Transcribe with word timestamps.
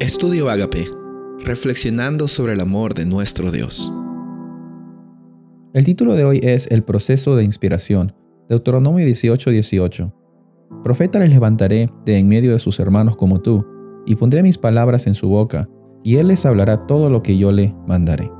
Estudio 0.00 0.48
Agape, 0.48 0.86
reflexionando 1.44 2.26
sobre 2.26 2.54
el 2.54 2.60
amor 2.60 2.94
de 2.94 3.04
nuestro 3.04 3.50
Dios. 3.50 3.92
El 5.74 5.84
título 5.84 6.14
de 6.14 6.24
hoy 6.24 6.40
es 6.42 6.68
El 6.70 6.82
proceso 6.84 7.36
de 7.36 7.44
inspiración, 7.44 8.14
Deuteronomio 8.48 9.04
18:18. 9.04 9.50
18. 9.50 10.14
Profeta 10.82 11.18
les 11.18 11.28
levantaré 11.28 11.90
de 12.06 12.16
en 12.16 12.28
medio 12.28 12.52
de 12.52 12.58
sus 12.58 12.80
hermanos 12.80 13.14
como 13.14 13.42
tú, 13.42 13.66
y 14.06 14.14
pondré 14.14 14.42
mis 14.42 14.56
palabras 14.56 15.06
en 15.06 15.12
su 15.12 15.28
boca, 15.28 15.68
y 16.02 16.16
él 16.16 16.28
les 16.28 16.46
hablará 16.46 16.86
todo 16.86 17.10
lo 17.10 17.22
que 17.22 17.36
yo 17.36 17.52
le 17.52 17.74
mandaré. 17.86 18.32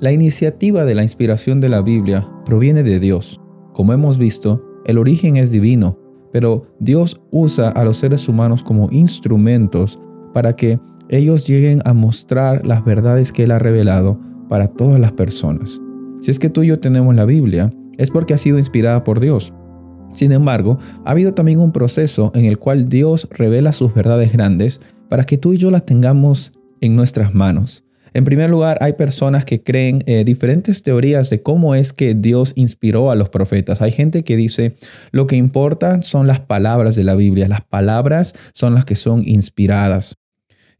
La 0.00 0.12
iniciativa 0.12 0.84
de 0.84 0.96
la 0.96 1.02
inspiración 1.02 1.62
de 1.62 1.70
la 1.70 1.80
Biblia 1.80 2.30
proviene 2.44 2.82
de 2.82 3.00
Dios. 3.00 3.40
Como 3.72 3.94
hemos 3.94 4.18
visto, 4.18 4.62
el 4.84 4.98
origen 4.98 5.38
es 5.38 5.50
divino, 5.50 5.98
pero 6.32 6.66
Dios 6.78 7.20
usa 7.30 7.70
a 7.70 7.84
los 7.84 7.98
seres 7.98 8.28
humanos 8.28 8.62
como 8.62 8.90
instrumentos 8.90 9.98
para 10.34 10.54
que 10.54 10.78
ellos 11.08 11.46
lleguen 11.46 11.80
a 11.84 11.94
mostrar 11.94 12.66
las 12.66 12.84
verdades 12.84 13.32
que 13.32 13.44
Él 13.44 13.50
ha 13.50 13.58
revelado 13.58 14.20
para 14.48 14.68
todas 14.68 15.00
las 15.00 15.12
personas. 15.12 15.80
Si 16.20 16.30
es 16.30 16.38
que 16.38 16.50
tú 16.50 16.62
y 16.62 16.68
yo 16.68 16.80
tenemos 16.80 17.14
la 17.14 17.24
Biblia, 17.24 17.72
es 17.96 18.10
porque 18.10 18.34
ha 18.34 18.38
sido 18.38 18.58
inspirada 18.58 19.04
por 19.04 19.20
Dios. 19.20 19.54
Sin 20.12 20.32
embargo, 20.32 20.78
ha 21.04 21.10
habido 21.10 21.32
también 21.32 21.60
un 21.60 21.72
proceso 21.72 22.30
en 22.34 22.44
el 22.44 22.58
cual 22.58 22.88
Dios 22.88 23.28
revela 23.30 23.72
sus 23.72 23.94
verdades 23.94 24.32
grandes 24.32 24.80
para 25.08 25.24
que 25.24 25.38
tú 25.38 25.52
y 25.52 25.58
yo 25.58 25.70
las 25.70 25.86
tengamos 25.86 26.52
en 26.80 26.96
nuestras 26.96 27.34
manos. 27.34 27.84
En 28.14 28.24
primer 28.24 28.50
lugar, 28.50 28.78
hay 28.80 28.94
personas 28.94 29.44
que 29.44 29.62
creen 29.62 30.02
eh, 30.06 30.24
diferentes 30.24 30.82
teorías 30.82 31.30
de 31.30 31.42
cómo 31.42 31.74
es 31.74 31.92
que 31.92 32.14
Dios 32.14 32.52
inspiró 32.56 33.10
a 33.10 33.14
los 33.14 33.28
profetas. 33.28 33.82
Hay 33.82 33.92
gente 33.92 34.24
que 34.24 34.36
dice, 34.36 34.76
lo 35.10 35.26
que 35.26 35.36
importa 35.36 36.02
son 36.02 36.26
las 36.26 36.40
palabras 36.40 36.96
de 36.96 37.04
la 37.04 37.14
Biblia, 37.14 37.48
las 37.48 37.64
palabras 37.64 38.34
son 38.52 38.74
las 38.74 38.84
que 38.84 38.96
son 38.96 39.22
inspiradas. 39.26 40.16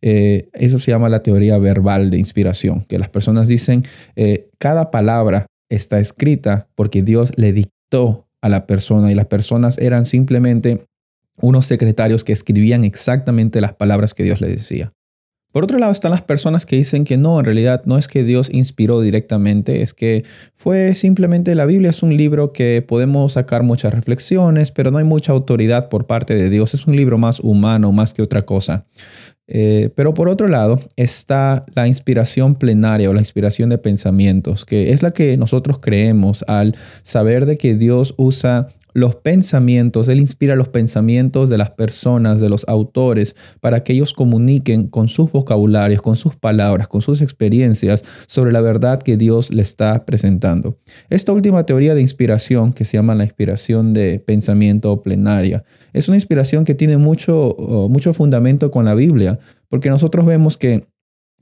Eh, 0.01 0.49
eso 0.53 0.79
se 0.79 0.93
llama 0.93 1.09
la 1.09 1.23
teoría 1.23 1.59
verbal 1.59 2.11
de 2.11 2.19
inspiración, 2.19 2.85
que 2.89 2.99
las 2.99 3.09
personas 3.09 3.49
dicen, 3.49 3.85
eh, 4.17 4.49
cada 4.59 4.91
palabra 4.91 5.47
está 5.69 5.99
escrita 5.99 6.69
porque 6.75 7.03
Dios 7.03 7.33
le 7.37 7.53
dictó 7.53 8.29
a 8.41 8.49
la 8.49 8.67
persona 8.67 9.11
y 9.11 9.15
las 9.15 9.27
personas 9.27 9.79
eran 9.79 10.07
simplemente 10.07 10.87
unos 11.41 11.67
secretarios 11.67 12.25
que 12.25 12.33
escribían 12.33 12.85
exactamente 12.85 13.61
las 13.61 13.75
palabras 13.75 14.15
que 14.15 14.25
Dios 14.25 14.41
le 14.41 14.49
decía. 14.49 14.93
Por 15.59 15.65
otro 15.65 15.79
lado 15.79 15.91
están 15.91 16.13
las 16.13 16.23
personas 16.23 16.67
que 16.67 16.77
dicen 16.77 17.03
que 17.03 17.17
no, 17.17 17.41
en 17.41 17.45
realidad 17.45 17.83
no 17.85 17.99
es 17.99 18.07
que 18.07 18.23
Dios 18.23 18.49
inspiró 18.49 19.01
directamente, 19.01 19.83
es 19.83 19.93
que 19.93 20.23
fue 20.55 20.95
simplemente 20.95 21.57
la 21.57 21.65
Biblia 21.65 21.91
es 21.91 22.05
un 22.05 22.17
libro 22.17 22.53
que 22.53 22.81
podemos 22.87 23.33
sacar 23.33 23.65
muchas 23.65 23.93
reflexiones, 23.93 24.71
pero 24.71 24.93
no 24.93 24.99
hay 24.99 25.05
mucha 25.05 25.33
autoridad 25.33 25.89
por 25.89 26.07
parte 26.07 26.37
de 26.37 26.49
Dios, 26.49 26.75
es 26.75 26.87
un 26.87 26.95
libro 26.95 27.19
más 27.19 27.41
humano, 27.41 27.91
más 27.91 28.15
que 28.15 28.23
otra 28.23 28.43
cosa. 28.43 28.87
Eh, 29.49 29.91
pero 29.97 30.15
por 30.15 30.29
otro 30.29 30.47
lado 30.47 30.79
está 30.95 31.67
la 31.75 31.89
inspiración 31.89 32.55
plenaria 32.55 33.11
o 33.11 33.13
la 33.13 33.21
inspiración 33.21 33.69
de 33.69 33.79
pensamientos, 33.79 34.65
que 34.65 34.93
es 34.93 35.03
la 35.03 35.11
que 35.11 35.37
nosotros 35.39 35.81
creemos 35.81 36.45
al 36.47 36.77
saber 37.03 37.47
de 37.47 37.59
que 37.59 37.75
Dios 37.75 38.15
usa 38.17 38.69
los 38.95 39.17
pensamientos, 39.17 40.09
Él 40.09 40.21
inspira 40.21 40.57
los 40.57 40.69
pensamientos 40.69 41.49
de 41.51 41.59
las 41.59 41.71
personas, 41.71 42.41
de 42.41 42.49
los 42.49 42.65
autores, 42.69 43.37
para 43.61 43.85
que 43.85 43.93
ellos 43.93 44.13
comuniquen 44.13 44.89
con 44.89 45.09
sus 45.09 45.31
vocabularios, 45.31 46.03
con 46.03 46.17
sus 46.17 46.37
palabras, 46.37 46.89
con 46.89 47.01
sus 47.01 47.21
experiencias 47.21 48.05
sobre 48.27 48.53
la 48.53 48.61
verdad 48.61 49.03
que 49.03 49.17
Dios 49.17 49.53
le 49.53 49.63
está 49.63 50.05
presentando. 50.05 50.79
Esta 51.11 51.33
última 51.33 51.65
teoría 51.65 51.95
de 51.95 52.01
inspiración, 52.01 52.73
que 52.73 52.85
se 52.85 52.97
llama 52.97 53.15
la 53.15 53.25
inspiración 53.25 53.95
de 53.95 54.21
pensamiento 54.21 55.03
plenaria, 55.03 55.65
es 55.93 56.09
una 56.09 56.17
inspiración 56.17 56.65
que 56.65 56.75
tiene 56.75 56.97
mucho, 56.97 57.57
mucho 57.91 58.13
fundamento 58.13 58.71
con 58.71 58.85
la 58.85 58.95
Biblia, 58.95 59.39
porque 59.69 59.91
nosotros 59.91 60.27
vemos 60.27 60.57
que 60.57 60.87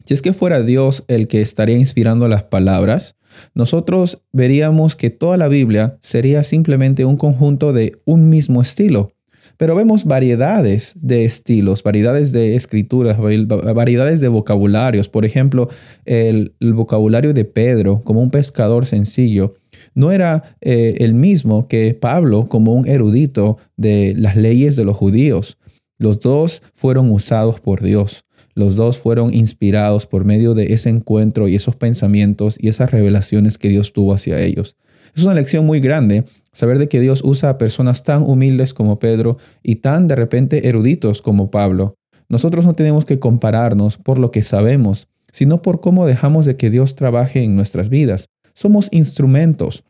si 0.04 0.14
es 0.14 0.22
que 0.22 0.32
fuera 0.32 0.62
Dios 0.62 1.04
el 1.08 1.28
que 1.28 1.40
estaría 1.40 1.78
inspirando 1.78 2.28
las 2.28 2.44
palabras, 2.44 3.16
nosotros 3.54 4.22
veríamos 4.32 4.96
que 4.96 5.10
toda 5.10 5.36
la 5.36 5.48
Biblia 5.48 5.98
sería 6.00 6.42
simplemente 6.42 7.04
un 7.04 7.16
conjunto 7.16 7.72
de 7.72 8.00
un 8.04 8.28
mismo 8.28 8.62
estilo. 8.62 9.12
Pero 9.56 9.74
vemos 9.74 10.04
variedades 10.04 10.94
de 11.00 11.24
estilos, 11.24 11.82
variedades 11.82 12.30
de 12.32 12.56
escrituras, 12.56 13.16
variedades 13.18 14.20
de 14.20 14.28
vocabularios. 14.28 15.08
Por 15.08 15.24
ejemplo, 15.24 15.68
el, 16.04 16.54
vocabulario 16.60 17.32
de 17.32 17.46
Pedro 17.46 18.02
como 18.04 18.20
un 18.20 18.30
pescador 18.30 18.84
sencillo 18.84 19.54
no 19.94 20.12
era 20.12 20.56
eh, 20.60 20.96
el 20.98 21.14
mismo 21.14 21.68
que 21.68 21.94
Pablo 21.94 22.48
como 22.48 22.74
un 22.74 22.86
erudito 22.86 23.56
de 23.76 24.14
las 24.16 24.36
leyes 24.36 24.76
de 24.76 24.84
los 24.84 24.96
judíos. 24.96 25.56
Los 25.98 26.20
dos 26.20 26.62
fueron 26.74 27.10
usados 27.10 27.58
por 27.58 27.80
Dios. 27.80 28.25
Los 28.56 28.74
dos 28.74 28.96
fueron 28.96 29.34
inspirados 29.34 30.06
por 30.06 30.24
medio 30.24 30.54
de 30.54 30.72
ese 30.72 30.88
encuentro 30.88 31.46
y 31.46 31.54
esos 31.54 31.76
pensamientos 31.76 32.56
y 32.58 32.68
esas 32.68 32.90
revelaciones 32.90 33.58
que 33.58 33.68
Dios 33.68 33.92
tuvo 33.92 34.14
hacia 34.14 34.40
ellos. 34.40 34.76
Es 35.14 35.22
una 35.22 35.34
lección 35.34 35.66
muy 35.66 35.78
grande 35.78 36.24
saber 36.52 36.78
de 36.78 36.88
que 36.88 36.98
Dios 36.98 37.20
usa 37.22 37.50
a 37.50 37.58
personas 37.58 38.02
tan 38.02 38.22
humildes 38.22 38.72
como 38.72 38.98
Pedro 38.98 39.36
y 39.62 39.76
tan 39.76 40.08
de 40.08 40.16
repente 40.16 40.68
eruditos 40.68 41.20
como 41.20 41.50
Pablo. 41.50 41.96
Nosotros 42.30 42.64
no 42.64 42.72
tenemos 42.72 43.04
que 43.04 43.18
compararnos 43.18 43.98
por 43.98 44.18
lo 44.18 44.30
que 44.30 44.40
sabemos, 44.40 45.08
sino 45.30 45.60
por 45.60 45.82
cómo 45.82 46.06
dejamos 46.06 46.46
de 46.46 46.56
que 46.56 46.70
Dios 46.70 46.94
trabaje 46.94 47.44
en 47.44 47.56
nuestras 47.56 47.90
vidas. 47.90 48.30
Somos 48.54 48.88
instrumentos. 48.90 49.84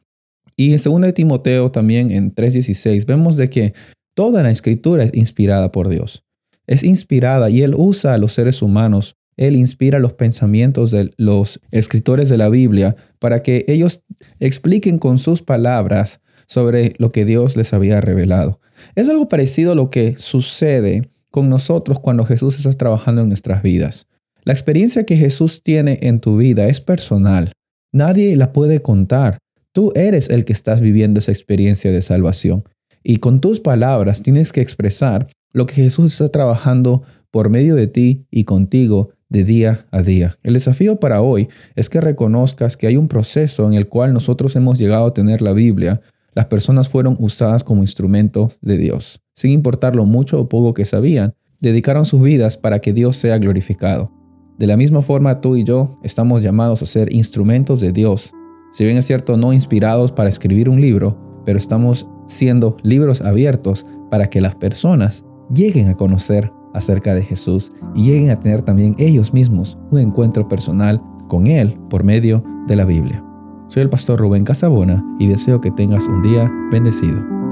Y 0.56 0.72
en 0.72 0.80
2 0.82 1.14
Timoteo 1.14 1.70
también 1.70 2.10
en 2.10 2.32
3:16 2.32 3.06
vemos 3.06 3.36
de 3.36 3.48
que 3.48 3.74
toda 4.16 4.42
la 4.42 4.50
escritura 4.50 5.04
es 5.04 5.14
inspirada 5.14 5.70
por 5.70 5.88
Dios 5.88 6.25
es 6.66 6.82
inspirada 6.82 7.50
y 7.50 7.62
Él 7.62 7.74
usa 7.76 8.14
a 8.14 8.18
los 8.18 8.32
seres 8.32 8.62
humanos. 8.62 9.16
Él 9.36 9.54
inspira 9.56 9.98
los 9.98 10.14
pensamientos 10.14 10.90
de 10.90 11.12
los 11.18 11.60
escritores 11.70 12.28
de 12.28 12.38
la 12.38 12.48
Biblia 12.48 12.96
para 13.18 13.42
que 13.42 13.64
ellos 13.68 14.02
expliquen 14.40 14.98
con 14.98 15.18
sus 15.18 15.42
palabras 15.42 16.20
sobre 16.46 16.94
lo 16.98 17.10
que 17.10 17.24
Dios 17.24 17.56
les 17.56 17.72
había 17.72 18.00
revelado. 18.00 18.60
Es 18.94 19.08
algo 19.08 19.28
parecido 19.28 19.72
a 19.72 19.74
lo 19.74 19.90
que 19.90 20.16
sucede 20.16 21.10
con 21.30 21.50
nosotros 21.50 21.98
cuando 21.98 22.24
Jesús 22.24 22.56
está 22.56 22.72
trabajando 22.72 23.22
en 23.22 23.28
nuestras 23.28 23.62
vidas. 23.62 24.06
La 24.44 24.52
experiencia 24.52 25.04
que 25.04 25.16
Jesús 25.16 25.62
tiene 25.62 25.98
en 26.02 26.20
tu 26.20 26.36
vida 26.36 26.68
es 26.68 26.80
personal. 26.80 27.52
Nadie 27.92 28.36
la 28.36 28.52
puede 28.52 28.80
contar. 28.80 29.38
Tú 29.72 29.92
eres 29.94 30.30
el 30.30 30.44
que 30.44 30.52
estás 30.52 30.80
viviendo 30.80 31.20
esa 31.20 31.32
experiencia 31.32 31.90
de 31.92 32.00
salvación. 32.00 32.64
Y 33.02 33.18
con 33.18 33.40
tus 33.40 33.60
palabras 33.60 34.22
tienes 34.22 34.52
que 34.52 34.60
expresar 34.60 35.26
lo 35.56 35.64
que 35.64 35.76
Jesús 35.76 36.12
está 36.12 36.28
trabajando 36.28 37.02
por 37.30 37.48
medio 37.48 37.76
de 37.76 37.86
ti 37.86 38.26
y 38.30 38.44
contigo 38.44 39.08
de 39.30 39.42
día 39.42 39.86
a 39.90 40.02
día. 40.02 40.36
El 40.42 40.52
desafío 40.52 41.00
para 41.00 41.22
hoy 41.22 41.48
es 41.74 41.88
que 41.88 41.98
reconozcas 41.98 42.76
que 42.76 42.86
hay 42.86 42.98
un 42.98 43.08
proceso 43.08 43.66
en 43.66 43.72
el 43.72 43.88
cual 43.88 44.12
nosotros 44.12 44.54
hemos 44.54 44.78
llegado 44.78 45.06
a 45.06 45.14
tener 45.14 45.40
la 45.40 45.54
Biblia. 45.54 46.02
Las 46.34 46.44
personas 46.44 46.90
fueron 46.90 47.16
usadas 47.20 47.64
como 47.64 47.80
instrumentos 47.80 48.58
de 48.60 48.76
Dios. 48.76 49.22
Sin 49.34 49.50
importar 49.50 49.96
lo 49.96 50.04
mucho 50.04 50.38
o 50.38 50.46
poco 50.46 50.74
que 50.74 50.84
sabían, 50.84 51.32
dedicaron 51.62 52.04
sus 52.04 52.20
vidas 52.20 52.58
para 52.58 52.80
que 52.80 52.92
Dios 52.92 53.16
sea 53.16 53.38
glorificado. 53.38 54.12
De 54.58 54.66
la 54.66 54.76
misma 54.76 55.00
forma, 55.00 55.40
tú 55.40 55.56
y 55.56 55.64
yo 55.64 55.98
estamos 56.02 56.42
llamados 56.42 56.82
a 56.82 56.86
ser 56.86 57.10
instrumentos 57.14 57.80
de 57.80 57.92
Dios. 57.92 58.30
Si 58.72 58.84
bien 58.84 58.98
es 58.98 59.06
cierto, 59.06 59.38
no 59.38 59.54
inspirados 59.54 60.12
para 60.12 60.28
escribir 60.28 60.68
un 60.68 60.82
libro, 60.82 61.42
pero 61.46 61.58
estamos 61.58 62.06
siendo 62.26 62.76
libros 62.82 63.22
abiertos 63.22 63.86
para 64.10 64.28
que 64.28 64.42
las 64.42 64.54
personas 64.54 65.24
lleguen 65.50 65.88
a 65.88 65.94
conocer 65.94 66.52
acerca 66.74 67.14
de 67.14 67.22
Jesús 67.22 67.72
y 67.94 68.04
lleguen 68.04 68.30
a 68.30 68.40
tener 68.40 68.62
también 68.62 68.94
ellos 68.98 69.32
mismos 69.32 69.78
un 69.90 70.00
encuentro 70.00 70.48
personal 70.48 71.02
con 71.28 71.46
Él 71.46 71.78
por 71.88 72.04
medio 72.04 72.44
de 72.66 72.76
la 72.76 72.84
Biblia. 72.84 73.24
Soy 73.68 73.82
el 73.82 73.90
pastor 73.90 74.20
Rubén 74.20 74.44
Casabona 74.44 75.04
y 75.18 75.26
deseo 75.26 75.60
que 75.60 75.70
tengas 75.70 76.06
un 76.06 76.22
día 76.22 76.50
bendecido. 76.70 77.45